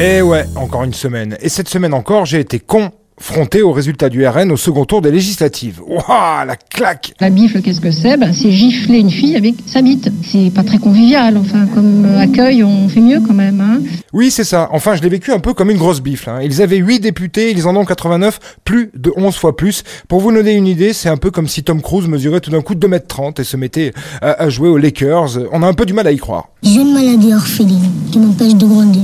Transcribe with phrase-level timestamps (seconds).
[0.00, 1.36] Et ouais, encore une semaine.
[1.40, 5.00] Et cette semaine encore, j'ai été con fronté au résultat du RN au second tour
[5.00, 5.80] des législatives.
[5.86, 8.16] Waouh, la claque La bifle, qu'est-ce que c'est?
[8.16, 10.10] Ben, C'est gifler une fille avec sa bite.
[10.24, 13.60] C'est pas très convivial, enfin, comme accueil, on fait mieux quand même.
[13.60, 13.82] Hein.
[14.12, 14.68] Oui, c'est ça.
[14.72, 16.28] Enfin, je l'ai vécu un peu comme une grosse bifle.
[16.28, 16.40] Hein.
[16.42, 19.84] Ils avaient 8 députés, ils en ont 89, plus de 11 fois plus.
[20.08, 22.62] Pour vous donner une idée, c'est un peu comme si Tom Cruise mesurait tout d'un
[22.62, 23.92] coup 2m30 et se mettait
[24.22, 25.38] à, à jouer aux Lakers.
[25.52, 26.48] On a un peu du mal à y croire.
[26.64, 29.02] J'ai une maladie orpheline qui m'empêche de grandir.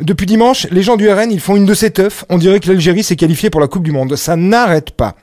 [0.00, 2.24] Depuis dimanche, les gens du RN, ils font une de ces teufs.
[2.28, 4.16] On dirait que l'Algérie s'est qualifiée pour la Coupe du Monde.
[4.16, 5.16] Ça n'arrête pas.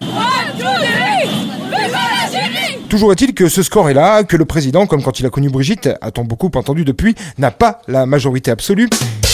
[2.89, 5.49] Toujours est-il que ce score est là, que le président, comme quand il a connu
[5.49, 8.89] Brigitte, a-t-on beaucoup entendu depuis, n'a pas la majorité absolue,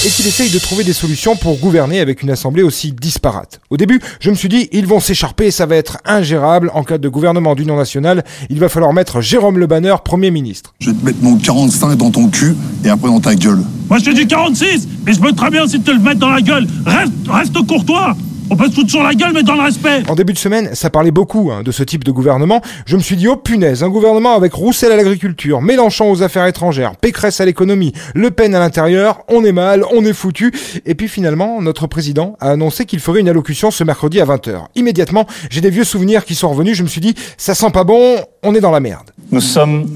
[0.05, 3.62] et qu'il essaye de trouver des solutions pour gouverner avec une assemblée aussi disparate.
[3.70, 6.70] Au début, je me suis dit, ils vont s'écharper et ça va être ingérable.
[6.73, 10.73] En cas de gouvernement d'union nationale, il va falloir mettre Jérôme Le Banner Premier ministre.
[10.80, 13.64] Je vais te mettre mon 45 dans ton cul et après dans ta gueule.
[13.90, 16.30] Moi je te dis 46, mais je peux très bien si te le mettre dans
[16.30, 16.67] la gueule.
[16.86, 18.17] Reste, reste courtois
[18.50, 20.04] on peut se foutre sur la gueule, mais dans le respect.
[20.08, 22.62] En début de semaine, ça parlait beaucoup hein, de ce type de gouvernement.
[22.86, 26.46] Je me suis dit, oh punaise, un gouvernement avec Roussel à l'agriculture, Mélenchon aux affaires
[26.46, 30.54] étrangères, Pécresse à l'économie, Le Pen à l'intérieur, on est mal, on est foutu.
[30.86, 34.66] Et puis finalement, notre président a annoncé qu'il ferait une allocution ce mercredi à 20h.
[34.76, 37.84] Immédiatement, j'ai des vieux souvenirs qui sont revenus, je me suis dit, ça sent pas
[37.84, 39.12] bon, on est dans la merde.
[39.32, 39.90] Nous sommes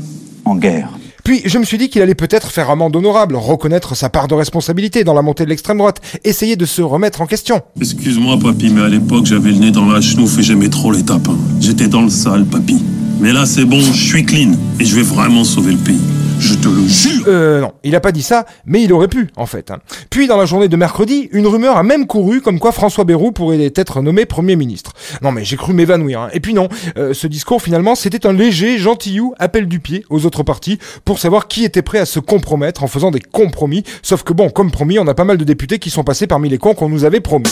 [0.45, 0.89] en guerre.
[1.23, 4.35] Puis je me suis dit qu'il allait peut-être faire amende honorable, reconnaître sa part de
[4.35, 7.61] responsabilité dans la montée de l'extrême droite, essayer de se remettre en question.
[7.79, 11.03] Excuse-moi papy, mais à l'époque j'avais le nez dans la chenouf et j'aimais trop les
[11.03, 11.37] tapins.
[11.59, 12.83] J'étais dans le sale papy.
[13.19, 15.99] Mais là c'est bon, je suis clean et je vais vraiment sauver le pays.
[16.39, 17.25] Je te jure.
[17.27, 19.71] Euh, non, il a pas dit ça, mais il aurait pu, en fait.
[19.71, 19.79] hein.
[20.09, 23.31] Puis, dans la journée de mercredi, une rumeur a même couru comme quoi François Bayrou
[23.31, 24.93] pourrait être nommé Premier ministre.
[25.21, 26.21] Non, mais j'ai cru m'évanouir.
[26.21, 26.29] hein.
[26.33, 30.25] Et puis non, euh, ce discours, finalement, c'était un léger, gentillou appel du pied aux
[30.25, 33.83] autres partis pour savoir qui était prêt à se compromettre en faisant des compromis.
[34.01, 36.47] Sauf que bon, comme promis, on a pas mal de députés qui sont passés parmi
[36.49, 37.49] les cons qu'on nous avait promis.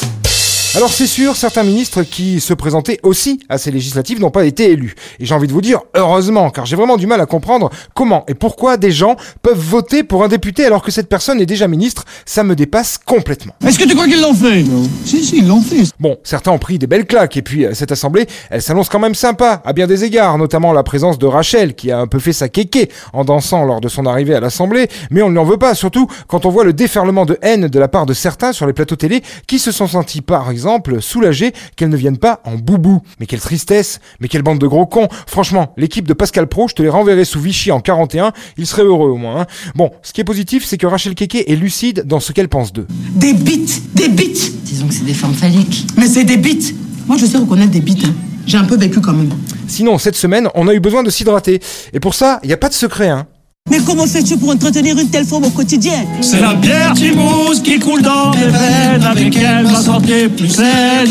[0.78, 4.70] Alors c'est sûr, certains ministres qui se présentaient aussi à ces législatives n'ont pas été
[4.70, 4.94] élus.
[5.20, 8.24] Et j'ai envie de vous dire, heureusement, car j'ai vraiment du mal à comprendre comment
[8.28, 11.68] et pourquoi des gens peuvent voter pour un député alors que cette personne est déjà
[11.68, 12.06] ministre.
[12.28, 13.54] Ça me dépasse complètement.
[13.66, 14.64] Est-ce que tu crois qu'ils l'ont fait?
[15.04, 15.82] Si, si, ils l'ont fait.
[16.00, 19.00] Bon, certains ont pris des belles claques, et puis euh, cette assemblée, elle s'annonce quand
[19.00, 22.20] même sympa, à bien des égards, notamment la présence de Rachel, qui a un peu
[22.20, 25.40] fait sa kéké en dansant lors de son arrivée à l'assemblée, mais on ne lui
[25.40, 28.14] en veut pas, surtout quand on voit le déferlement de haine de la part de
[28.14, 30.67] certains sur les plateaux télé, qui se sont sentis par exemple
[31.00, 33.02] soulagés qu'elle ne vienne pas en boubou.
[33.20, 35.08] Mais quelle tristesse, mais quelle bande de gros cons.
[35.28, 38.84] Franchement, l'équipe de Pascal Pro, je te les renverrai sous Vichy en 41, ils seraient
[38.84, 39.42] heureux au moins.
[39.42, 39.46] hein.
[39.76, 42.74] Bon, ce qui est positif, c'est que Rachel Kéké est lucide dans ce qu'elle pense
[42.74, 42.88] d'eux.
[43.16, 44.64] Des bites, des bites.
[44.64, 45.88] Disons que c'est des formes phalliques.
[45.98, 46.76] Mais c'est des bites.
[47.08, 48.04] Moi, je sais reconnaître des bites.
[48.06, 48.14] hein.
[48.46, 49.30] J'ai un peu vécu quand même.
[49.68, 51.60] Sinon, cette semaine, on a eu besoin de s'hydrater.
[51.94, 53.28] Et pour ça, il n'y a pas de secret, hein.
[53.70, 56.06] Mais comment fais-tu pour entretenir une telle forme au quotidien?
[56.22, 60.50] C'est la bière Timouze qui coule dans mes veines, avec elle ma santé est plus
[60.50, 61.10] saine.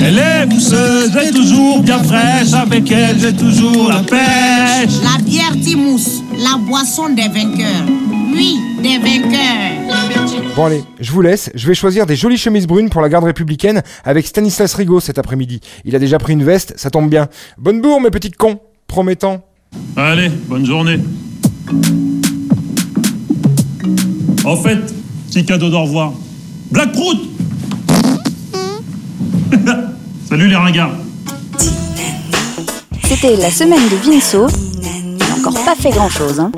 [0.00, 4.92] Elle est mousseuse, elle est toujours bien fraîche, avec elle j'ai toujours la pêche.
[5.02, 7.86] La bière Timous, la boisson des vainqueurs.
[8.34, 9.84] Oui, des vainqueurs.
[10.56, 13.24] Bon allez, je vous laisse, je vais choisir des jolies chemises brunes pour la garde
[13.24, 15.60] républicaine avec Stanislas Rigaud cet après-midi.
[15.84, 17.28] Il a déjà pris une veste, ça tombe bien.
[17.58, 19.42] Bonne bourre mes petits cons, promettant.
[19.96, 20.98] Allez, bonne journée.
[24.44, 24.78] En fait,
[25.28, 26.12] petit cadeau d'au revoir.
[26.70, 27.18] Black Prout
[30.28, 30.92] Salut les ringards
[33.04, 34.46] C'était la semaine de Vinceau.
[34.74, 36.40] Il n'a encore pas fait grand chose.
[36.40, 36.52] Hein.